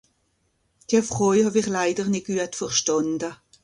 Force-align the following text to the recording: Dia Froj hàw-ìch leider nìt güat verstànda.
Dia 0.89 1.01
Froj 1.09 1.37
hàw-ìch 1.45 1.71
leider 1.75 2.07
nìt 2.09 2.25
güat 2.33 2.53
verstànda. 2.61 3.29